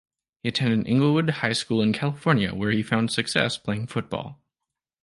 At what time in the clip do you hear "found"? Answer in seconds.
2.81-3.11